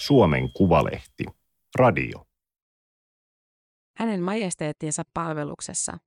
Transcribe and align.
Suomen 0.00 0.52
Kuvalehti. 0.52 1.24
Radio. 1.78 2.26
Hänen 3.96 4.22
majesteettiensa 4.22 5.02
palveluksessa. 5.14 5.98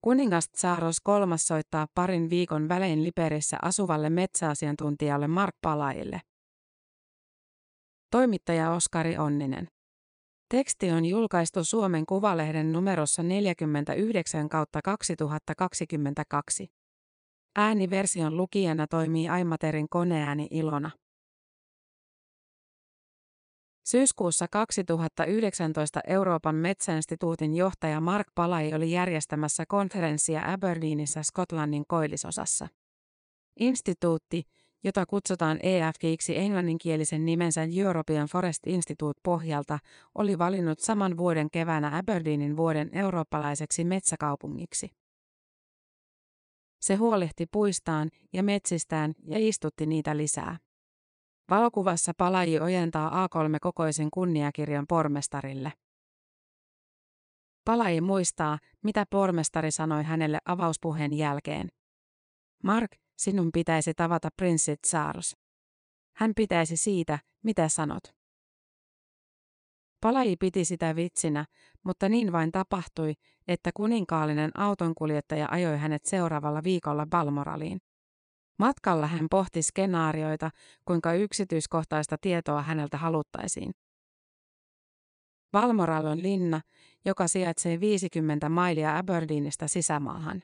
Kuningas 0.00 0.48
Tsaaros 0.48 1.00
kolmas 1.00 1.44
soittaa 1.46 1.86
parin 1.94 2.30
viikon 2.30 2.68
välein 2.68 3.04
Liperissä 3.04 3.58
asuvalle 3.62 4.10
metsäasiantuntijalle 4.10 5.28
Mark 5.28 5.54
Palajille. 5.60 6.20
Toimittaja 8.10 8.70
Oskari 8.70 9.18
Onninen. 9.18 9.68
Teksti 10.48 10.90
on 10.90 11.04
julkaistu 11.04 11.64
Suomen 11.64 12.06
Kuvalehden 12.06 12.72
numerossa 12.72 13.22
49 13.22 14.48
kautta 14.48 14.80
2022. 14.84 16.66
Ääniversion 17.56 18.36
lukijana 18.36 18.86
toimii 18.86 19.28
Aimaterin 19.28 19.88
koneääni 19.88 20.48
Ilona. 20.50 20.90
Syyskuussa 23.84 24.46
2019 24.48 26.00
Euroopan 26.06 26.54
metsäinstituutin 26.54 27.54
johtaja 27.54 28.00
Mark 28.00 28.26
Palai 28.34 28.74
oli 28.74 28.90
järjestämässä 28.90 29.64
konferenssia 29.68 30.52
Aberdeenissa 30.52 31.22
Skotlannin 31.22 31.84
koillisosassa. 31.88 32.68
Instituutti, 33.60 34.42
jota 34.84 35.06
kutsutaan 35.06 35.58
EFGiksi 35.62 36.38
englanninkielisen 36.38 37.24
nimensä 37.24 37.60
European 37.76 38.28
Forest 38.28 38.66
Institute 38.66 39.20
pohjalta, 39.22 39.78
oli 40.14 40.38
valinnut 40.38 40.80
saman 40.80 41.16
vuoden 41.16 41.50
keväänä 41.50 41.98
Aberdeenin 41.98 42.56
vuoden 42.56 42.90
eurooppalaiseksi 42.92 43.84
metsäkaupungiksi. 43.84 44.90
Se 46.80 46.94
huolehti 46.94 47.46
puistaan 47.46 48.10
ja 48.32 48.42
metsistään 48.42 49.14
ja 49.26 49.38
istutti 49.38 49.86
niitä 49.86 50.16
lisää. 50.16 50.58
Valokuvassa 51.50 52.12
Palaji 52.18 52.60
ojentaa 52.60 53.26
A3-kokoisen 53.26 54.08
kunniakirjan 54.12 54.86
pormestarille. 54.88 55.72
Palaji 57.64 58.00
muistaa, 58.00 58.58
mitä 58.84 59.04
pormestari 59.10 59.70
sanoi 59.70 60.02
hänelle 60.04 60.38
avauspuheen 60.44 61.12
jälkeen. 61.12 61.68
Mark, 62.62 62.90
sinun 63.18 63.50
pitäisi 63.52 63.94
tavata 63.94 64.28
prinssi 64.36 64.76
Charles. 64.86 65.36
Hän 66.16 66.32
pitäisi 66.36 66.76
siitä, 66.76 67.18
mitä 67.42 67.68
sanot. 67.68 68.02
Palaji 70.00 70.36
piti 70.36 70.64
sitä 70.64 70.96
vitsinä, 70.96 71.44
mutta 71.84 72.08
niin 72.08 72.32
vain 72.32 72.52
tapahtui, 72.52 73.12
että 73.48 73.70
kuninkaallinen 73.74 74.50
autonkuljettaja 74.54 75.48
ajoi 75.50 75.78
hänet 75.78 76.04
seuraavalla 76.04 76.62
viikolla 76.64 77.06
Balmoraliin. 77.06 77.78
Matkalla 78.58 79.06
hän 79.06 79.26
pohti 79.30 79.62
skenaarioita, 79.62 80.50
kuinka 80.84 81.12
yksityiskohtaista 81.12 82.16
tietoa 82.20 82.62
häneltä 82.62 82.96
haluttaisiin. 82.96 83.72
Balmoral 85.52 86.06
on 86.06 86.22
linna, 86.22 86.60
joka 87.04 87.28
sijaitsee 87.28 87.80
50 87.80 88.48
mailia 88.48 88.98
Aberdeenistä 88.98 89.68
sisämaahan. 89.68 90.42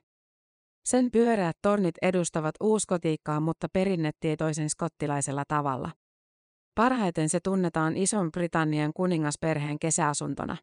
Sen 0.85 1.11
pyöreät 1.11 1.57
tornit 1.63 1.95
edustavat 2.03 2.55
uuskotiikkaa, 2.61 3.41
mutta 3.41 3.69
perinnetietoisen 3.73 4.71
skottilaisella 4.71 5.45
tavalla. 5.49 5.91
Parhaiten 6.75 7.29
se 7.29 7.41
tunnetaan 7.41 7.97
Ison-Britannian 7.97 8.93
kuningasperheen 8.95 9.79
kesäasuntona. 9.79 10.57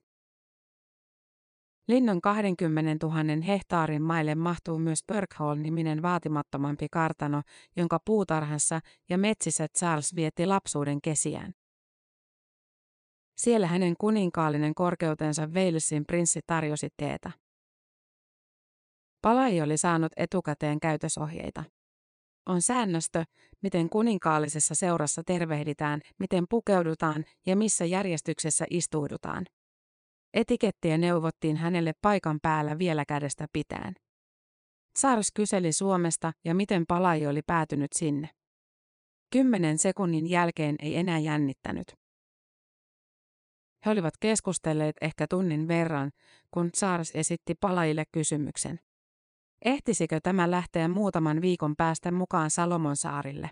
Linnon 1.88 2.22
20 2.22 3.08
000 3.08 3.42
hehtaarin 3.48 4.02
maille 4.02 4.36
mahtuu 4.36 4.80
myös 4.80 5.00
Berkhall-niminen 5.14 6.02
vaatimattomampi 6.02 6.88
kartano, 6.92 7.42
jonka 7.76 8.00
puutarhassa 8.06 8.80
ja 9.10 9.18
metsissä 9.18 9.68
Charles 9.78 10.16
vietti 10.16 10.46
lapsuuden 10.46 11.02
kesiään. 11.02 11.54
Siellä 13.38 13.68
hänen 13.68 13.96
kuninkaallinen 14.00 14.76
korkeutensa 14.76 15.48
Walesin 15.48 16.06
prinssi 16.06 16.40
tarjosi 16.48 16.90
teetä. 16.98 17.32
Palai 19.22 19.62
oli 19.62 19.78
saanut 19.78 20.12
etukäteen 20.18 20.80
käytösohjeita. 20.80 21.64
On 22.46 22.62
säännöstö, 22.62 23.24
miten 23.64 23.90
kuninkaallisessa 23.90 24.76
seurassa 24.76 25.24
tervehditään, 25.24 26.02
miten 26.20 26.46
pukeudutaan 26.50 27.26
ja 27.46 27.56
missä 27.56 27.86
järjestyksessä 27.86 28.66
istuudutaan. 28.70 29.46
Etikettiä 30.34 30.98
neuvottiin 30.98 31.58
hänelle 31.58 31.94
paikan 32.02 32.40
päällä 32.42 32.78
vielä 32.78 33.06
kädestä 33.06 33.48
pitäen. 33.54 33.94
Sars 34.98 35.32
kyseli 35.36 35.74
Suomesta 35.74 36.34
ja 36.46 36.56
miten 36.56 36.86
Palai 36.88 37.28
oli 37.28 37.42
päätynyt 37.48 37.94
sinne. 37.94 38.30
Kymmenen 39.32 39.78
sekunnin 39.78 40.30
jälkeen 40.30 40.76
ei 40.80 40.96
enää 40.96 41.20
jännittänyt. 41.20 41.88
He 43.86 43.92
olivat 43.92 44.14
keskustelleet 44.20 44.96
ehkä 45.02 45.26
tunnin 45.30 45.68
verran, 45.68 46.12
kun 46.52 46.70
Sars 46.74 47.12
esitti 47.14 47.56
Palaille 47.56 48.04
kysymyksen. 48.12 48.80
Ehtisikö 49.66 50.20
tämä 50.24 50.52
lähteä 50.52 50.88
muutaman 50.88 51.42
viikon 51.42 51.76
päästä 51.76 52.12
mukaan 52.12 52.52
Salomon 52.52 52.96
saarille? 52.96 53.50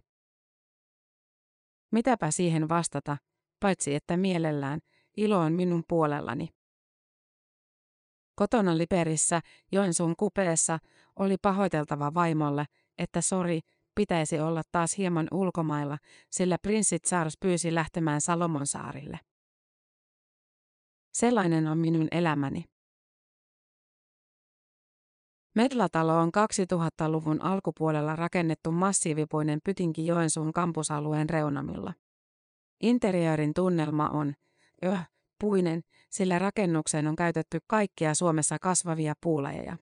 Mitäpä 1.91 2.31
siihen 2.31 2.69
vastata, 2.69 3.17
paitsi 3.59 3.95
että 3.95 4.17
mielellään, 4.17 4.79
ilo 5.17 5.39
on 5.39 5.53
minun 5.53 5.83
puolellani. 5.87 6.49
Kotona 8.35 8.77
Liperissä, 8.77 9.41
Joensuun 9.71 10.15
kupeessa, 10.15 10.79
oli 11.19 11.35
pahoiteltava 11.41 12.13
vaimolle, 12.13 12.65
että 12.97 13.21
sori, 13.21 13.59
pitäisi 13.95 14.39
olla 14.39 14.61
taas 14.71 14.97
hieman 14.97 15.27
ulkomailla, 15.31 15.97
sillä 16.29 16.57
prinssi 16.61 16.99
Charles 16.99 17.37
pyysi 17.39 17.75
lähtemään 17.75 18.21
Salomon 18.21 18.67
saarille. 18.67 19.19
Sellainen 21.13 21.67
on 21.67 21.77
minun 21.77 22.07
elämäni. 22.11 22.63
Medlatalo 25.55 26.17
on 26.17 26.31
2000-luvun 26.37 27.41
alkupuolella 27.41 28.15
rakennettu 28.15 28.71
massiivipuinen 28.71 29.59
pytinki 29.63 30.05
Joensuun 30.05 30.53
kampusalueen 30.53 31.29
reunamilla. 31.29 31.93
Interiörin 32.81 33.53
tunnelma 33.53 34.09
on, 34.09 34.33
öh, 34.85 35.07
puinen, 35.39 35.81
sillä 36.09 36.39
rakennukseen 36.39 37.07
on 37.07 37.15
käytetty 37.15 37.59
kaikkia 37.67 38.15
Suomessa 38.15 38.57
kasvavia 38.61 39.13
puulajeja. 39.21 39.77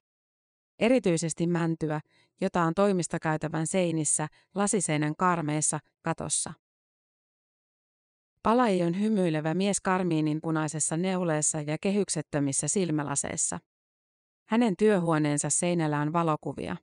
Erityisesti 0.78 1.46
mäntyä, 1.46 2.00
jota 2.40 2.62
on 2.62 2.74
toimistokäytävän 2.74 3.66
seinissä, 3.66 4.28
lasiseinän 4.54 5.16
karmeessa, 5.16 5.78
katossa. 6.02 6.52
Palai 8.42 8.82
on 8.82 9.00
hymyilevä 9.00 9.54
mies 9.54 9.80
karmiinin 9.80 10.40
punaisessa 10.42 10.96
neuleessa 10.96 11.60
ja 11.60 11.76
kehyksettömissä 11.80 12.68
silmälaseissa. 12.68 13.58
Hänen 14.48 14.76
työhuoneensa 14.76 15.50
seinällä 15.50 16.00
on 16.00 16.12
valokuvia. 16.12 16.76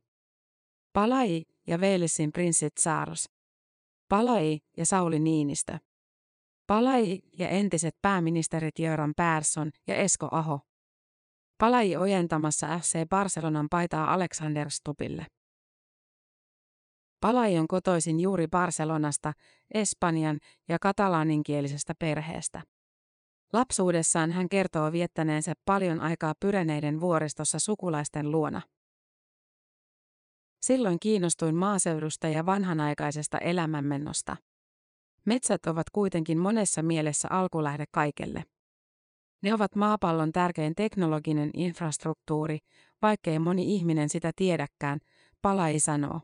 Palai 0.94 1.46
ja 1.68 1.80
Veelisin 1.82 2.32
prinssit 2.32 2.78
Saars. 2.78 3.30
Palai 4.10 4.60
ja 4.78 4.86
Sauli 4.86 5.20
Niinistö. 5.20 5.80
Palai 6.72 7.20
ja 7.38 7.50
entiset 7.50 7.96
pääministerit 8.02 8.80
Jöran 8.80 9.14
Persson 9.18 9.72
ja 9.88 9.96
Esko 9.96 10.28
Aho. 10.32 10.60
Palai 11.58 11.96
ojentamassa 11.96 12.68
FC 12.80 13.10
Barcelonan 13.10 13.68
paitaa 13.70 14.14
Alexander 14.14 14.70
Stupille. 14.70 15.26
Palai 17.22 17.58
on 17.58 17.68
kotoisin 17.68 18.20
juuri 18.20 18.48
Barcelonasta, 18.48 19.34
Espanjan 19.74 20.40
ja 20.70 20.78
katalaaninkielisestä 20.82 21.94
perheestä. 22.00 22.62
Lapsuudessaan 23.54 24.32
hän 24.32 24.50
kertoo 24.50 24.92
viettäneensä 24.92 25.54
paljon 25.66 26.00
aikaa 26.00 26.34
Pyreneiden 26.40 27.02
vuoristossa 27.02 27.60
sukulaisten 27.60 28.32
luona. 28.32 28.62
Silloin 30.62 31.00
kiinnostuin 31.00 31.56
maaseudusta 31.56 32.28
ja 32.28 32.46
vanhanaikaisesta 32.46 33.38
elämänmennosta. 33.38 34.38
Metsät 35.26 35.66
ovat 35.66 35.90
kuitenkin 35.90 36.38
monessa 36.38 36.82
mielessä 36.84 37.28
alkulähde 37.32 37.86
kaikelle. 37.92 38.44
Ne 39.42 39.54
ovat 39.54 39.76
maapallon 39.76 40.32
tärkein 40.32 40.76
teknologinen 40.76 41.50
infrastruktuuri, 41.54 42.58
vaikkei 43.02 43.40
moni 43.40 43.76
ihminen 43.76 44.10
sitä 44.10 44.32
tiedäkään, 44.36 45.00
Palai 45.42 45.80
sanoo. 45.80 46.22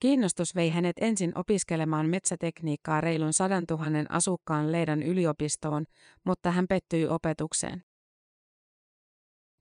Kiinnostus 0.00 0.54
vei 0.54 0.70
hänet 0.70 0.96
ensin 1.00 1.38
opiskelemaan 1.38 2.08
metsätekniikkaa 2.08 3.00
reilun 3.00 3.32
sadan 3.32 3.66
tuhannen 3.66 4.10
asukkaan 4.10 4.72
Leidan 4.72 5.02
yliopistoon, 5.02 5.84
mutta 6.24 6.50
hän 6.50 6.66
pettyi 6.68 7.06
opetukseen. 7.06 7.82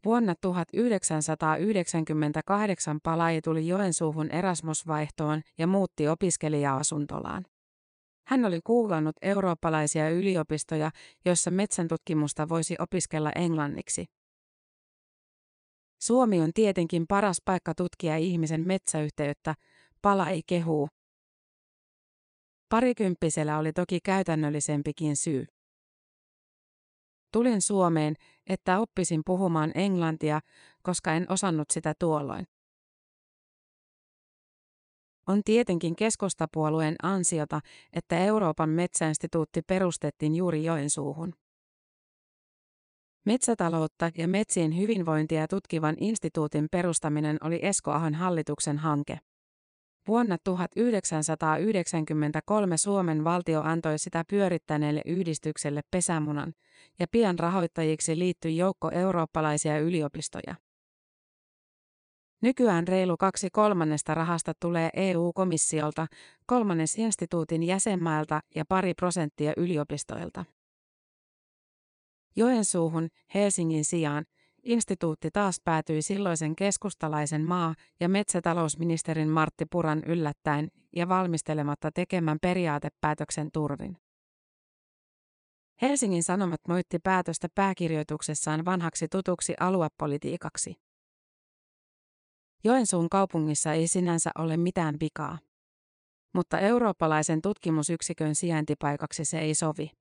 Vuonna 0.05 0.35
1998 0.41 2.99
Palai 3.03 3.41
tuli 3.41 3.67
Joensuuhun 3.67 4.31
Erasmus-vaihtoon 4.31 5.41
ja 5.57 5.67
muutti 5.67 6.07
opiskelija-asuntolaan. 6.07 7.45
Hän 8.27 8.45
oli 8.45 8.59
kuulannut 8.63 9.15
eurooppalaisia 9.21 10.09
yliopistoja, 10.09 10.91
joissa 11.25 11.51
metsäntutkimusta 11.51 12.49
voisi 12.49 12.75
opiskella 12.79 13.31
englanniksi. 13.35 14.05
Suomi 16.01 16.41
on 16.41 16.51
tietenkin 16.53 17.05
paras 17.07 17.41
paikka 17.45 17.75
tutkia 17.75 18.17
ihmisen 18.17 18.67
metsäyhteyttä, 18.67 19.55
Palai 20.01 20.41
kehuu. 20.47 20.87
Parikymppisellä 22.69 23.57
oli 23.57 23.73
toki 23.73 23.99
käytännöllisempikin 24.03 25.15
syy. 25.15 25.52
Tulin 27.33 27.61
Suomeen, 27.61 28.15
että 28.47 28.79
oppisin 28.79 29.21
puhumaan 29.25 29.71
englantia, 29.75 30.39
koska 30.83 31.13
en 31.13 31.25
osannut 31.31 31.71
sitä 31.71 31.93
tuolloin. 31.99 32.47
On 35.27 35.41
tietenkin 35.45 35.95
keskustapuolueen 35.95 36.95
ansiota, 37.03 37.59
että 37.93 38.17
Euroopan 38.17 38.69
metsäinstituutti 38.69 39.61
perustettiin 39.61 40.35
juuri 40.35 40.63
Joensuuhun. 40.63 41.33
Metsätaloutta 43.25 44.11
ja 44.17 44.27
metsien 44.27 44.77
hyvinvointia 44.77 45.47
tutkivan 45.47 45.95
instituutin 45.99 46.67
perustaminen 46.71 47.37
oli 47.41 47.59
Esko 47.61 47.91
Ahon 47.91 48.13
hallituksen 48.13 48.77
hanke. 48.77 49.19
Vuonna 50.07 50.37
1993 50.43 52.77
Suomen 52.77 53.23
valtio 53.23 53.61
antoi 53.61 53.99
sitä 53.99 54.23
pyörittäneelle 54.29 55.01
yhdistykselle 55.05 55.81
pesämunan, 55.91 56.53
ja 56.99 57.07
pian 57.11 57.39
rahoittajiksi 57.39 58.19
liittyi 58.19 58.57
joukko 58.57 58.91
eurooppalaisia 58.91 59.79
yliopistoja. 59.79 60.55
Nykyään 62.41 62.87
reilu 62.87 63.17
kaksi 63.17 63.49
kolmannesta 63.49 64.13
rahasta 64.13 64.53
tulee 64.59 64.89
EU-komissiolta, 64.93 66.07
kolmannes 66.45 66.97
instituutin 66.97 67.63
jäsenmailta 67.63 68.41
ja 68.55 68.65
pari 68.65 68.93
prosenttia 68.93 69.53
yliopistoilta. 69.57 70.45
Joensuuhun, 72.35 73.07
Helsingin 73.33 73.85
sijaan, 73.85 74.25
instituutti 74.63 75.31
taas 75.31 75.61
päätyi 75.63 76.01
silloisen 76.01 76.55
keskustalaisen 76.55 77.47
maa- 77.47 77.75
ja 77.99 78.09
metsätalousministerin 78.09 79.29
Martti 79.29 79.65
Puran 79.71 80.03
yllättäen 80.05 80.67
ja 80.95 81.09
valmistelematta 81.09 81.91
tekemän 81.91 82.37
periaatepäätöksen 82.41 83.49
turvin. 83.53 83.97
Helsingin 85.81 86.23
Sanomat 86.23 86.61
moitti 86.67 86.99
päätöstä 86.99 87.47
pääkirjoituksessaan 87.55 88.65
vanhaksi 88.65 89.07
tutuksi 89.07 89.53
aluepolitiikaksi. 89.59 90.75
Joensuun 92.63 93.09
kaupungissa 93.09 93.73
ei 93.73 93.87
sinänsä 93.87 94.31
ole 94.37 94.57
mitään 94.57 94.95
pikaa. 94.99 95.39
Mutta 96.33 96.59
eurooppalaisen 96.59 97.41
tutkimusyksikön 97.41 98.35
sijaintipaikaksi 98.35 99.25
se 99.25 99.39
ei 99.39 99.55
sovi. 99.55 99.91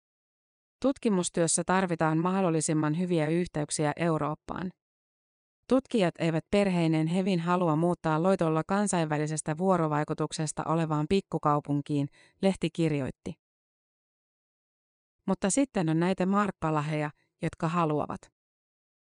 Tutkimustyössä 0.83 1.63
tarvitaan 1.67 2.19
mahdollisimman 2.19 2.99
hyviä 2.99 3.27
yhteyksiä 3.27 3.93
Eurooppaan. 3.97 4.71
Tutkijat 5.69 6.15
eivät 6.19 6.45
perheinen 6.51 7.07
hevin 7.07 7.41
halua 7.41 7.77
muuttaa 7.77 8.23
loitolla 8.23 8.63
kansainvälisestä 8.67 9.59
vuorovaikutuksesta 9.59 10.63
olevaan 10.67 11.07
pikkukaupunkiin, 11.09 12.09
lehti 12.43 12.71
kirjoitti. 12.73 13.35
Mutta 15.27 15.51
sitten 15.51 15.89
on 15.89 16.01
näitä 16.01 16.27
markkalaheja, 16.27 17.11
jotka 17.43 17.69
haluavat. 17.69 18.21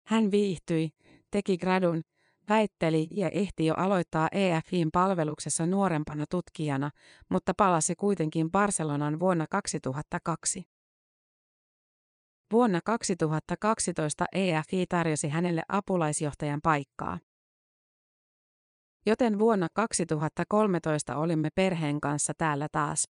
Hän 0.08 0.32
viihtyi, 0.32 0.90
teki 1.32 1.58
gradun, 1.58 2.02
väitteli 2.50 3.08
ja 3.12 3.30
ehti 3.30 3.66
jo 3.66 3.74
aloittaa 3.78 4.28
EFIin 4.32 4.90
palveluksessa 4.94 5.66
nuorempana 5.66 6.26
tutkijana, 6.30 6.92
mutta 7.30 7.54
palasi 7.58 7.96
kuitenkin 7.96 8.52
Barcelonan 8.52 9.20
vuonna 9.20 9.46
2002. 9.50 10.73
Vuonna 12.54 12.80
2012 12.86 14.26
EFI 14.32 14.86
tarjosi 14.90 15.30
hänelle 15.30 15.64
apulaisjohtajan 15.68 16.60
paikkaa. 16.64 17.20
Joten 19.06 19.40
vuonna 19.40 19.68
2013 19.74 21.16
olimme 21.16 21.50
perheen 21.56 22.02
kanssa 22.02 22.34
täällä 22.38 22.68
taas. 22.72 23.08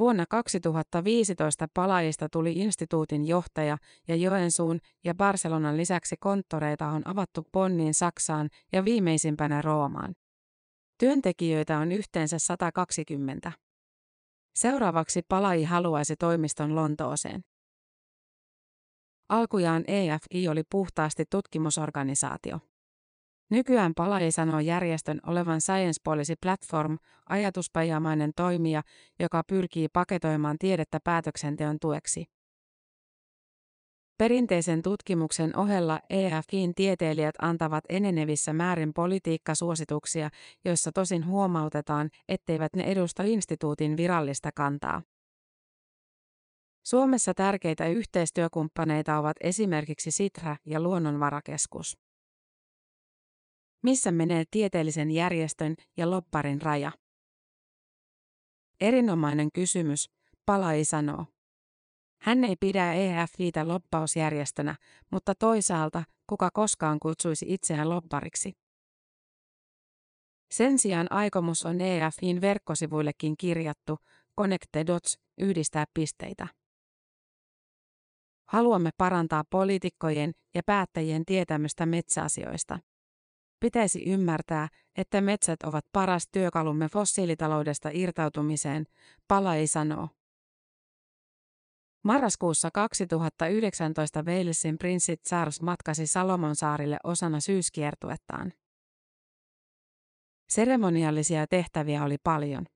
Vuonna 0.00 0.24
2015 0.28 1.66
palaajista 1.74 2.28
tuli 2.28 2.52
instituutin 2.52 3.26
johtaja 3.26 3.78
ja 4.08 4.16
Joensuun 4.16 4.78
ja 5.04 5.14
Barcelonan 5.14 5.76
lisäksi 5.76 6.16
konttoreita 6.20 6.88
on 6.88 7.08
avattu 7.08 7.48
Bonniin 7.52 7.94
Saksaan 7.94 8.48
ja 8.72 8.84
viimeisimpänä 8.84 9.62
Roomaan. 9.62 10.14
Työntekijöitä 10.98 11.78
on 11.78 11.92
yhteensä 11.92 12.38
120. 12.38 13.52
Seuraavaksi 14.54 15.22
palaaji 15.28 15.64
haluaisi 15.64 16.16
toimiston 16.16 16.74
Lontooseen. 16.74 17.44
Alkujaan 19.32 19.84
EFI 19.86 20.48
oli 20.48 20.62
puhtaasti 20.70 21.24
tutkimusorganisaatio. 21.30 22.58
Nykyään 23.50 23.92
Palai 23.96 24.32
sanoo 24.32 24.60
järjestön 24.60 25.20
olevan 25.26 25.60
Science 25.60 26.00
Policy 26.04 26.34
Platform, 26.42 26.98
ajatuspajamainen 27.28 28.32
toimija, 28.36 28.82
joka 29.20 29.42
pyrkii 29.46 29.88
paketoimaan 29.88 30.56
tiedettä 30.58 30.98
päätöksenteon 31.04 31.76
tueksi. 31.80 32.24
Perinteisen 34.18 34.82
tutkimuksen 34.82 35.58
ohella 35.58 36.00
EFIin 36.10 36.74
tieteilijät 36.74 37.34
antavat 37.42 37.84
enenevissä 37.88 38.52
määrin 38.52 38.92
politiikkasuosituksia, 38.94 40.30
joissa 40.64 40.92
tosin 40.92 41.26
huomautetaan, 41.26 42.10
etteivät 42.28 42.76
ne 42.76 42.84
edusta 42.84 43.22
instituutin 43.22 43.96
virallista 43.96 44.50
kantaa. 44.54 45.02
Suomessa 46.82 47.34
tärkeitä 47.34 47.86
yhteistyökumppaneita 47.86 49.18
ovat 49.18 49.36
esimerkiksi 49.40 50.10
Sitra 50.10 50.56
ja 50.66 50.80
Luonnonvarakeskus. 50.80 51.98
Missä 53.82 54.12
menee 54.12 54.44
tieteellisen 54.50 55.10
järjestön 55.10 55.74
ja 55.96 56.10
lopparin 56.10 56.62
raja? 56.62 56.92
Erinomainen 58.80 59.52
kysymys, 59.52 60.10
Palai 60.46 60.84
sanoo. 60.84 61.26
Hän 62.22 62.44
ei 62.44 62.56
pidä 62.60 62.92
EFItä 62.92 63.68
loppausjärjestönä, 63.68 64.76
mutta 65.10 65.34
toisaalta 65.34 66.04
kuka 66.26 66.50
koskaan 66.50 66.98
kutsuisi 67.00 67.46
itseään 67.48 67.90
loppariksi. 67.90 68.52
Sen 70.50 70.78
sijaan 70.78 71.12
aikomus 71.12 71.66
on 71.66 71.80
EFIin 71.80 72.40
verkkosivuillekin 72.40 73.36
kirjattu, 73.36 73.98
Connect 74.40 74.66
the 74.72 74.86
Dots, 74.86 75.18
yhdistää 75.38 75.84
pisteitä. 75.94 76.61
Haluamme 78.52 78.90
parantaa 78.98 79.44
poliitikkojen 79.50 80.32
ja 80.54 80.62
päättäjien 80.66 81.24
tietämystä 81.24 81.86
metsäasioista. 81.86 82.78
Pitäisi 83.60 84.04
ymmärtää, 84.10 84.68
että 84.96 85.20
metsät 85.20 85.62
ovat 85.62 85.84
paras 85.92 86.28
työkalumme 86.32 86.88
fossiilitaloudesta 86.88 87.90
irtautumiseen, 87.92 88.86
Palai 89.28 89.66
sanoo. 89.66 90.08
Marraskuussa 92.04 92.70
2019 92.74 94.22
Walesin 94.22 94.78
prinssi 94.78 95.16
Charles 95.28 95.62
matkasi 95.62 96.06
Salomonsaarille 96.06 96.96
osana 97.04 97.40
syyskiertuettaan. 97.40 98.52
Seremoniallisia 100.48 101.46
tehtäviä 101.46 102.04
oli 102.04 102.16
paljon. 102.24 102.66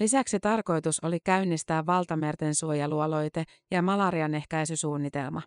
Lisäksi 0.00 0.40
tarkoitus 0.40 1.00
oli 1.04 1.18
käynnistää 1.24 1.86
valtamerten 1.86 2.54
suojelualoite 2.54 3.44
ja 3.70 3.82
malarian 3.82 4.34
ehkäisysuunnitelma. 4.34 5.42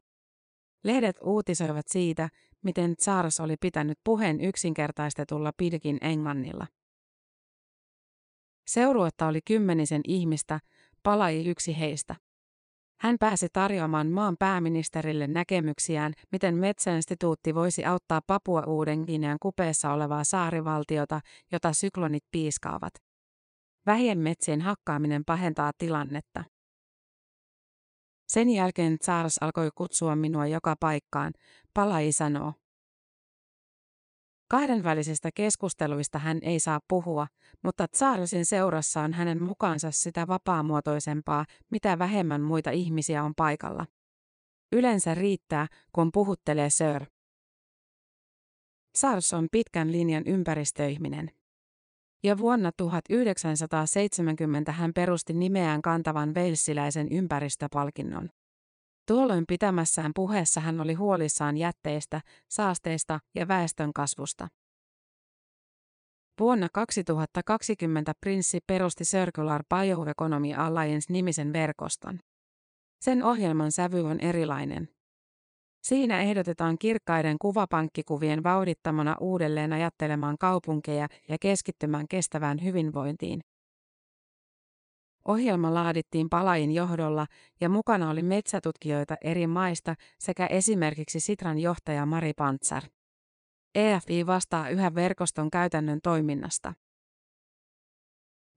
Lehdet 0.84 1.16
uutisoivat 1.24 1.88
siitä, 1.88 2.30
miten 2.64 2.96
Charles 2.96 3.40
oli 3.40 3.56
pitänyt 3.62 4.00
puheen 4.04 4.42
yksinkertaistetulla 4.42 5.52
pidkin 5.58 5.98
englannilla. 6.02 6.68
Seuruetta 8.68 9.28
oli 9.28 9.40
kymmenisen 9.46 10.02
ihmistä, 10.08 10.60
palai 11.04 11.46
yksi 11.46 11.80
heistä. 11.80 12.16
Hän 13.00 13.16
pääsi 13.20 13.48
tarjoamaan 13.54 14.08
maan 14.08 14.36
pääministerille 14.40 15.28
näkemyksiään, 15.28 16.14
miten 16.32 16.56
Metsäinstituutti 16.56 17.56
voisi 17.56 17.86
auttaa 17.86 18.22
Papua 18.28 18.64
Uuden 18.68 19.00
Guinean 19.00 19.38
kupeessa 19.42 19.94
olevaa 19.94 20.24
saarivaltiota, 20.24 21.22
jota 21.52 21.74
syklonit 21.74 22.24
piiskaavat. 22.32 23.07
Vähien 23.88 24.18
metsien 24.18 24.62
hakkaaminen 24.62 25.26
pahentaa 25.26 25.72
tilannetta. 25.78 26.44
Sen 28.28 28.50
jälkeen 28.50 29.00
Charles 29.00 29.38
alkoi 29.42 29.70
kutsua 29.76 30.16
minua 30.16 30.48
joka 30.48 30.76
paikkaan, 30.80 31.34
Palai 31.74 32.12
sanoo. 32.12 32.54
Kahdenvälisistä 34.50 35.30
keskusteluista 35.36 36.20
hän 36.20 36.40
ei 36.42 36.60
saa 36.60 36.80
puhua, 36.88 37.28
mutta 37.64 37.88
Charlesin 37.88 38.46
seurassa 38.46 39.02
on 39.02 39.14
hänen 39.14 39.44
mukaansa 39.44 39.92
sitä 39.92 40.28
vapaamuotoisempaa, 40.28 41.46
mitä 41.72 42.00
vähemmän 42.00 42.42
muita 42.42 42.72
ihmisiä 42.72 43.24
on 43.24 43.34
paikalla. 43.36 43.86
Yleensä 44.72 45.16
riittää, 45.16 45.68
kun 45.96 46.10
puhuttelee 46.14 46.70
Sir. 46.70 47.06
Charles 48.98 49.34
on 49.34 49.48
pitkän 49.52 49.92
linjan 49.92 50.24
ympäristöihminen. 50.26 51.32
Ja 52.24 52.38
vuonna 52.38 52.72
1970 52.78 54.72
hän 54.72 54.92
perusti 54.94 55.34
nimeään 55.34 55.82
kantavan 55.82 56.34
veilsiläisen 56.34 57.08
ympäristöpalkinnon. 57.12 58.30
Tuolloin 59.08 59.46
pitämässään 59.48 60.12
puheessa 60.16 60.62
hän 60.62 60.82
oli 60.82 60.94
huolissaan 60.94 61.58
jätteistä, 61.58 62.22
saasteista 62.50 63.20
ja 63.36 63.48
väestön 63.48 63.94
kasvusta. 63.94 64.48
Vuonna 66.40 66.68
2020 66.74 68.14
prinssi 68.22 68.60
perusti 68.68 69.04
Circular 69.04 69.64
Bioeconomy 69.76 70.54
Alliance-nimisen 70.54 71.54
verkoston. 71.54 72.20
Sen 73.02 73.24
ohjelman 73.24 73.72
sävy 73.72 74.02
on 74.02 74.20
erilainen. 74.20 74.97
Siinä 75.82 76.22
ehdotetaan 76.22 76.78
kirkkaiden 76.78 77.38
kuvapankkikuvien 77.42 78.44
vauhdittamana 78.44 79.16
uudelleen 79.20 79.74
ajattelemaan 79.74 80.38
kaupunkeja 80.40 81.08
ja 81.30 81.38
keskittymään 81.42 82.08
kestävään 82.08 82.64
hyvinvointiin. 82.64 83.42
Ohjelma 85.28 85.74
laadittiin 85.74 86.30
Palain 86.30 86.72
johdolla 86.72 87.28
ja 87.62 87.70
mukana 87.70 88.10
oli 88.10 88.24
metsätutkijoita 88.24 89.16
eri 89.22 89.48
maista 89.48 89.96
sekä 90.20 90.46
esimerkiksi 90.46 91.20
Sitran 91.20 91.60
johtaja 91.60 92.06
Mari 92.06 92.34
Pantsar. 92.34 92.84
EFI 93.76 94.26
vastaa 94.26 94.70
yhä 94.70 94.96
verkoston 94.96 95.50
käytännön 95.50 96.00
toiminnasta. 96.04 96.74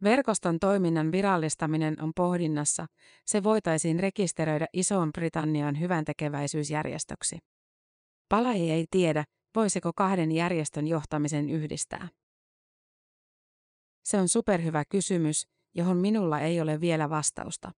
Verkoston 0.02 0.59
toiminnan 0.61 1.12
virallistaminen 1.12 2.02
on 2.02 2.12
pohdinnassa. 2.16 2.87
Se 3.26 3.42
voitaisiin 3.42 4.00
rekisteröidä 4.00 4.66
Isoon 4.73 5.11
Britannian 5.12 5.80
hyväntekeväisyysjärjestöksi. 5.80 7.38
Palai 8.28 8.71
ei 8.71 8.87
tiedä, 8.90 9.25
voisiko 9.54 9.92
kahden 9.97 10.33
järjestön 10.33 10.87
johtamisen 10.87 11.50
yhdistää. 11.50 12.09
Se 14.04 14.21
on 14.21 14.28
superhyvä 14.28 14.85
kysymys, 14.85 15.49
johon 15.75 15.97
minulla 15.97 16.40
ei 16.40 16.61
ole 16.61 16.80
vielä 16.80 17.11
vastausta. 17.11 17.73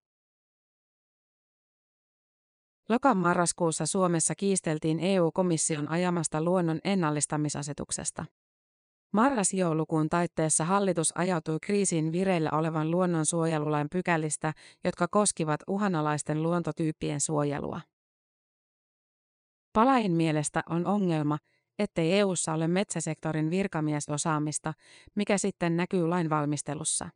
Lokan 2.89 3.17
marraskuussa 3.17 3.87
Suomessa 3.87 4.35
kiisteltiin 4.35 5.01
EU-komission 5.01 5.89
ajamasta 5.89 6.43
luonnon 6.43 6.81
ennallistamisasetuksesta. 6.85 8.25
Marras-joulukuun 9.13 10.09
taitteessa 10.09 10.65
hallitus 10.65 11.13
ajautui 11.17 11.59
kriisiin 11.63 12.13
vireillä 12.13 12.51
olevan 12.53 12.91
luonnonsuojelulain 12.91 13.87
pykälistä, 13.93 14.53
jotka 14.85 15.09
koskivat 15.09 15.61
uhanalaisten 15.67 16.43
luontotyyppien 16.43 17.21
suojelua. 17.21 17.81
Palain 19.73 20.13
mielestä 20.13 20.63
on 20.71 20.87
ongelma, 20.87 21.39
ettei 21.79 22.13
EU:ssa 22.13 22.53
ole 22.53 22.69
metsäsektorin 22.69 23.51
virkamiesosaamista, 23.51 24.73
mikä 25.15 25.39
sitten 25.39 25.77
näkyy 25.77 26.09
lainvalmistelussa. 26.09 27.09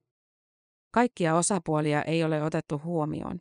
Kaikkia 0.90 1.36
osapuolia 1.36 2.02
ei 2.02 2.24
ole 2.24 2.42
otettu 2.42 2.80
huomioon. 2.84 3.38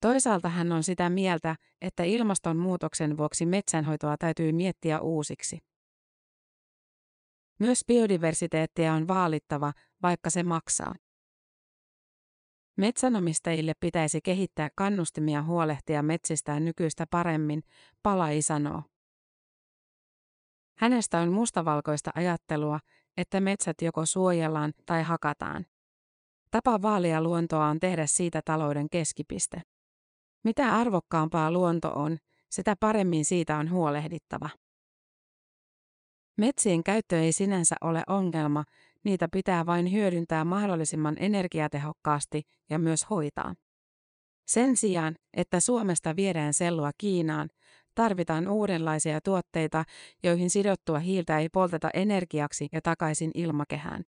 Toisaalta 0.00 0.48
hän 0.48 0.72
on 0.72 0.82
sitä 0.82 1.10
mieltä, 1.10 1.56
että 1.80 2.02
ilmastonmuutoksen 2.02 3.16
vuoksi 3.16 3.46
metsänhoitoa 3.46 4.16
täytyy 4.16 4.52
miettiä 4.52 5.00
uusiksi. 5.00 5.67
Myös 7.58 7.84
biodiversiteettiä 7.86 8.94
on 8.94 9.08
vaalittava, 9.08 9.72
vaikka 10.02 10.30
se 10.30 10.42
maksaa. 10.42 10.94
Metsänomistajille 12.76 13.72
pitäisi 13.80 14.20
kehittää 14.20 14.68
kannustimia 14.74 15.42
huolehtia 15.42 16.02
metsistään 16.02 16.64
nykyistä 16.64 17.06
paremmin, 17.10 17.62
Palai 18.02 18.42
sanoo. 18.42 18.82
Hänestä 20.78 21.18
on 21.18 21.32
mustavalkoista 21.32 22.10
ajattelua, 22.14 22.80
että 23.16 23.40
metsät 23.40 23.82
joko 23.82 24.06
suojellaan 24.06 24.72
tai 24.86 25.02
hakataan. 25.02 25.66
Tapa 26.50 26.82
vaalia 26.82 27.22
luontoa 27.22 27.66
on 27.66 27.80
tehdä 27.80 28.06
siitä 28.06 28.42
talouden 28.44 28.86
keskipiste. 28.90 29.62
Mitä 30.44 30.74
arvokkaampaa 30.74 31.50
luonto 31.50 31.92
on, 31.94 32.18
sitä 32.50 32.76
paremmin 32.80 33.24
siitä 33.24 33.56
on 33.56 33.70
huolehdittava. 33.70 34.50
Metsien 36.38 36.84
käyttö 36.84 37.20
ei 37.20 37.32
sinänsä 37.32 37.76
ole 37.80 38.02
ongelma, 38.06 38.64
niitä 39.04 39.28
pitää 39.32 39.66
vain 39.66 39.92
hyödyntää 39.92 40.44
mahdollisimman 40.44 41.16
energiatehokkaasti 41.20 42.42
ja 42.70 42.78
myös 42.78 43.10
hoitaa. 43.10 43.54
Sen 44.46 44.76
sijaan, 44.76 45.16
että 45.34 45.60
Suomesta 45.60 46.16
viedään 46.16 46.54
sellua 46.54 46.90
Kiinaan, 46.98 47.48
tarvitaan 47.94 48.48
uudenlaisia 48.48 49.20
tuotteita, 49.20 49.84
joihin 50.22 50.50
sidottua 50.50 50.98
hiiltä 50.98 51.38
ei 51.38 51.48
polteta 51.48 51.90
energiaksi 51.94 52.68
ja 52.72 52.80
takaisin 52.82 53.30
ilmakehään. 53.34 54.04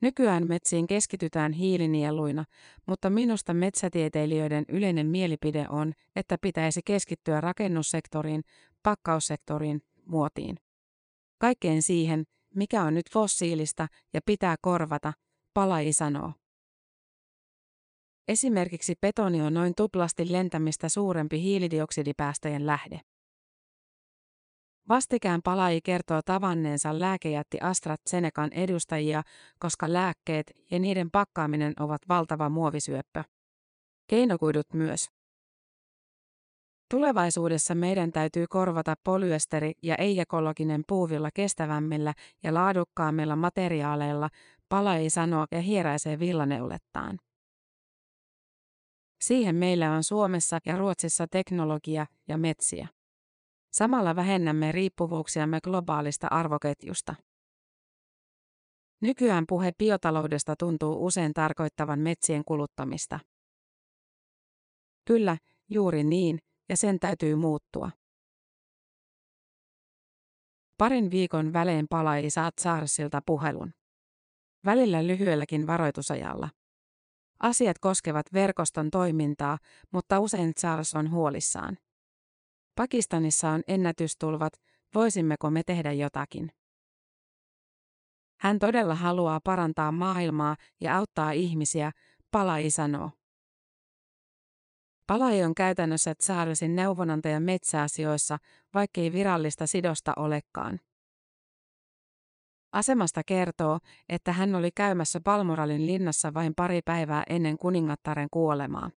Nykyään 0.00 0.48
metsiin 0.48 0.86
keskitytään 0.86 1.52
hiilinieluina, 1.52 2.44
mutta 2.86 3.10
minusta 3.10 3.54
metsätieteilijöiden 3.54 4.64
yleinen 4.68 5.06
mielipide 5.06 5.66
on, 5.68 5.92
että 6.16 6.38
pitäisi 6.40 6.80
keskittyä 6.84 7.40
rakennussektoriin, 7.40 8.42
pakkaussektoriin, 8.82 9.82
muotiin. 10.06 10.56
Kaikkeen 11.38 11.82
siihen, 11.82 12.24
mikä 12.54 12.82
on 12.82 12.94
nyt 12.94 13.10
fossiilista 13.12 13.88
ja 14.14 14.20
pitää 14.26 14.56
korvata, 14.60 15.12
Palai 15.54 15.92
sanoo. 15.92 16.32
Esimerkiksi 18.28 18.94
betoni 19.00 19.42
on 19.42 19.54
noin 19.54 19.74
tuplasti 19.76 20.32
lentämistä 20.32 20.88
suurempi 20.88 21.42
hiilidioksidipäästöjen 21.42 22.66
lähde. 22.66 23.00
Vastikään 24.88 25.40
Palai 25.44 25.80
kertoo 25.84 26.20
tavanneensa 26.24 26.98
lääkejätti 26.98 27.58
AstraZenecan 27.60 28.52
edustajia, 28.52 29.22
koska 29.58 29.92
lääkkeet 29.92 30.52
ja 30.70 30.78
niiden 30.78 31.10
pakkaaminen 31.10 31.72
ovat 31.80 32.02
valtava 32.08 32.48
muovisyöppö. 32.48 33.24
Keinokuidut 34.06 34.66
myös. 34.72 35.13
Tulevaisuudessa 36.90 37.74
meidän 37.74 38.12
täytyy 38.12 38.46
korvata 38.50 38.94
polyesteri 39.04 39.72
ja 39.82 39.96
ei-ekologinen 39.96 40.82
puuvilla 40.88 41.30
kestävämmillä 41.34 42.14
ja 42.42 42.54
laadukkaammilla 42.54 43.36
materiaaleilla, 43.36 44.28
Palai 44.68 45.10
sanoo 45.10 45.46
ja 45.50 45.60
hieräisee 45.60 46.18
villaneulettaan. 46.18 47.18
Siihen 49.20 49.56
meillä 49.56 49.92
on 49.92 50.04
Suomessa 50.04 50.58
ja 50.66 50.76
Ruotsissa 50.76 51.26
teknologia 51.26 52.06
ja 52.28 52.38
metsiä. 52.38 52.88
Samalla 53.72 54.16
vähennämme 54.16 54.72
riippuvuuksiamme 54.72 55.60
globaalista 55.64 56.26
arvoketjusta. 56.30 57.14
Nykyään 59.00 59.44
puhe 59.48 59.72
biotaloudesta 59.78 60.54
tuntuu 60.58 61.06
usein 61.06 61.34
tarkoittavan 61.34 62.00
metsien 62.00 62.44
kuluttamista. 62.44 63.20
Kyllä, 65.04 65.36
juuri 65.70 66.04
niin, 66.04 66.38
ja 66.68 66.76
sen 66.76 67.00
täytyy 67.00 67.34
muuttua. 67.34 67.90
Parin 70.78 71.10
viikon 71.10 71.52
välein 71.52 71.86
palai 71.90 72.30
saat 72.30 72.54
Saarsilta 72.58 73.22
puhelun. 73.26 73.74
Välillä 74.64 75.06
lyhyelläkin 75.06 75.66
varoitusajalla. 75.66 76.48
Asiat 77.40 77.78
koskevat 77.78 78.26
verkoston 78.32 78.90
toimintaa, 78.90 79.58
mutta 79.92 80.20
usein 80.20 80.54
Charles 80.54 80.94
on 80.94 81.10
huolissaan. 81.10 81.78
Pakistanissa 82.74 83.50
on 83.50 83.62
ennätystulvat, 83.68 84.52
voisimmeko 84.94 85.50
me 85.50 85.62
tehdä 85.62 85.92
jotakin? 85.92 86.52
Hän 88.40 88.58
todella 88.58 88.94
haluaa 88.94 89.40
parantaa 89.44 89.92
maailmaa 89.92 90.56
ja 90.80 90.98
auttaa 90.98 91.30
ihmisiä, 91.30 91.92
Palai 92.30 92.70
sanoo. 92.70 93.10
Palai 95.06 95.42
on 95.42 95.54
käytännössä 95.54 96.14
Charlesin 96.14 96.76
neuvonantaja 96.76 97.40
metsäasioissa, 97.40 98.38
vaikkei 98.74 99.12
virallista 99.12 99.66
sidosta 99.66 100.12
olekaan. 100.16 100.80
Asemasta 102.72 103.22
kertoo, 103.26 103.78
että 104.08 104.32
hän 104.32 104.54
oli 104.54 104.70
käymässä 104.70 105.20
Palmoralin 105.24 105.86
linnassa 105.86 106.34
vain 106.34 106.54
pari 106.54 106.80
päivää 106.84 107.22
ennen 107.28 107.58
kuningattaren 107.58 108.28
kuolemaa. 108.30 108.90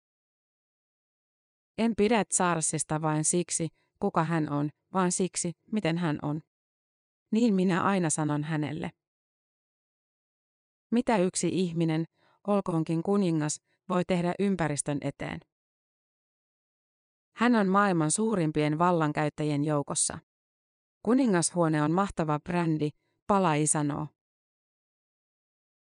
En 1.77 1.93
pidä 1.97 2.25
Charlesista 2.25 3.01
vain 3.01 3.23
siksi, 3.23 3.67
kuka 3.99 4.23
hän 4.23 4.49
on, 4.49 4.69
vaan 4.93 5.11
siksi, 5.11 5.51
miten 5.71 5.97
hän 5.97 6.19
on. 6.21 6.41
Niin 7.31 7.53
minä 7.53 7.83
aina 7.83 8.09
sanon 8.09 8.43
hänelle. 8.43 8.91
Mitä 10.91 11.17
yksi 11.17 11.49
ihminen, 11.51 12.05
olkoonkin 12.47 13.03
kuningas, 13.03 13.61
voi 13.89 14.05
tehdä 14.05 14.33
ympäristön 14.39 14.97
eteen? 15.01 15.39
Hän 17.35 17.55
on 17.55 17.67
maailman 17.67 18.11
suurimpien 18.11 18.79
vallankäyttäjien 18.79 19.63
joukossa. 19.63 20.19
Kuningashuone 21.03 21.81
on 21.81 21.91
mahtava 21.91 22.39
brändi, 22.39 22.89
Palai 23.27 23.67
sanoo. 23.67 24.07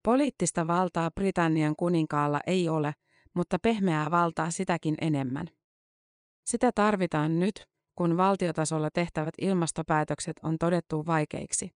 Poliittista 0.03 0.67
valtaa 0.67 1.11
Britannian 1.11 1.77
kuninkaalla 1.77 2.41
ei 2.47 2.69
ole, 2.69 2.95
mutta 3.35 3.59
pehmeää 3.59 4.11
valtaa 4.11 4.51
sitäkin 4.51 4.95
enemmän. 5.01 5.47
Sitä 6.47 6.73
tarvitaan 6.75 7.41
nyt, 7.41 7.67
kun 7.95 8.17
valtiotasolla 8.17 8.91
tehtävät 8.91 9.35
ilmastopäätökset 9.41 10.37
on 10.43 10.59
todettu 10.59 11.07
vaikeiksi. 11.07 11.71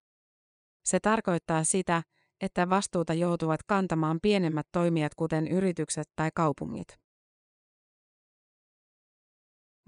Se 0.85 1.01
tarkoittaa 1.01 1.65
sitä, 1.65 2.03
että 2.41 2.71
vastuuta 2.71 3.15
joutuvat 3.15 3.63
kantamaan 3.63 4.19
pienemmät 4.23 4.67
toimijat 4.73 5.15
kuten 5.15 5.49
yritykset 5.49 6.09
tai 6.17 6.31
kaupungit. 6.35 7.10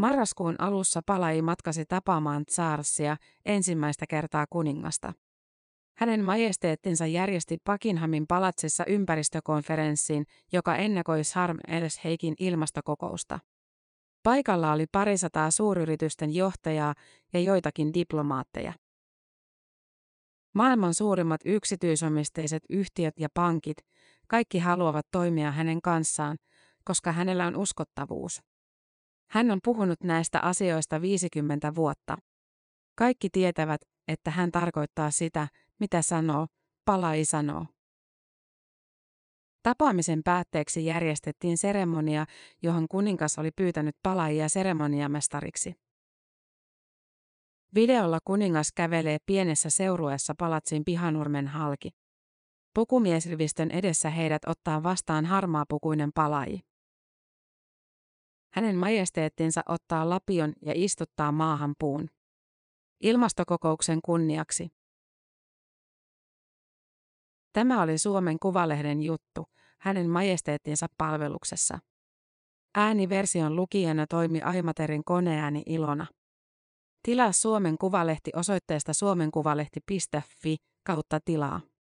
Marraskuun 0.02 0.54
alussa 0.58 1.00
Palai 1.06 1.42
matkasi 1.42 1.84
tapaamaan 1.84 2.44
Charlesia 2.46 3.16
ensimmäistä 3.44 4.06
kertaa 4.08 4.46
kuningasta. 4.50 5.12
Hänen 5.96 6.24
majesteettinsa 6.24 7.06
järjesti 7.06 7.58
Buckinghamin 7.70 8.26
palatsissa 8.26 8.84
ympäristökonferenssin, 8.86 10.24
joka 10.52 10.76
ennakoi 10.76 11.24
Sharm 11.24 11.58
el-Sheikhin 11.68 12.34
ilmastokokousta. 12.38 13.38
Paikalla 14.22 14.72
oli 14.72 14.86
parisataa 14.92 15.50
suuryritysten 15.50 16.34
johtajaa 16.34 16.94
ja 17.32 17.40
joitakin 17.40 17.94
diplomaatteja. 17.94 18.72
Maailman 20.54 20.94
suurimmat 20.94 21.40
yksityisomisteiset 21.44 22.62
yhtiöt 22.70 23.14
ja 23.18 23.28
pankit, 23.34 23.76
kaikki 24.28 24.58
haluavat 24.58 25.06
toimia 25.10 25.50
hänen 25.50 25.82
kanssaan, 25.82 26.36
koska 26.84 27.12
hänellä 27.12 27.46
on 27.46 27.56
uskottavuus. 27.56 28.51
Hän 29.32 29.50
on 29.50 29.58
puhunut 29.64 30.02
näistä 30.02 30.40
asioista 30.40 31.00
50 31.00 31.74
vuotta. 31.74 32.16
Kaikki 32.98 33.28
tietävät, 33.30 33.80
että 34.08 34.30
hän 34.30 34.52
tarkoittaa 34.52 35.10
sitä, 35.10 35.48
mitä 35.80 36.02
sanoo, 36.02 36.46
palai 36.84 37.24
sanoo. 37.24 37.66
Tapaamisen 39.62 40.20
päätteeksi 40.24 40.86
järjestettiin 40.86 41.58
seremonia, 41.58 42.26
johon 42.62 42.88
kuningas 42.88 43.38
oli 43.38 43.50
pyytänyt 43.56 43.96
palaajia 44.02 44.48
seremoniamestariksi. 44.48 45.74
Videolla 47.74 48.18
kuningas 48.24 48.72
kävelee 48.72 49.18
pienessä 49.26 49.70
seurueessa 49.70 50.34
palatsin 50.38 50.84
pihanurmen 50.84 51.48
halki. 51.48 51.90
Pukumiesrivistön 52.74 53.70
edessä 53.70 54.10
heidät 54.10 54.42
ottaa 54.46 54.82
vastaan 54.82 55.26
harmaapukuinen 55.26 56.10
palaaji. 56.14 56.71
Hänen 58.54 58.76
majesteettinsa 58.76 59.62
ottaa 59.68 60.08
lapion 60.08 60.52
ja 60.62 60.72
istuttaa 60.76 61.32
maahan 61.32 61.74
puun. 61.78 62.08
Ilmastokokouksen 63.00 64.02
kunniaksi. 64.04 64.68
Tämä 67.52 67.82
oli 67.82 67.98
Suomen 67.98 68.38
Kuvalehden 68.38 69.02
juttu, 69.02 69.46
hänen 69.78 70.10
majesteettinsa 70.10 70.86
palveluksessa. 70.98 71.78
Ääniversion 72.74 73.56
lukijana 73.56 74.06
toimi 74.06 74.40
Aimaterin 74.42 75.04
koneääni 75.04 75.62
Ilona. 75.66 76.06
Tilaa 77.02 77.32
Suomen 77.32 77.78
Kuvalehti 77.78 78.30
osoitteesta 78.34 78.92
suomenkuvalehti.fi 78.92 80.56
kautta 80.86 81.20
tilaa. 81.24 81.60